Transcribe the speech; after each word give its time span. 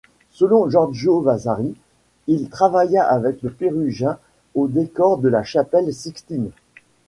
Selon 0.31 0.67
Giorgio 0.67 1.21
Vasari, 1.21 1.75
il 2.25 2.49
travailla 2.49 3.05
avec 3.07 3.43
Le 3.43 3.51
Pérugin 3.51 4.17
au 4.55 4.67
décor 4.67 5.19
de 5.19 5.29
la 5.29 5.43
Chapelle 5.43 5.93
Sixtine. 5.93 6.49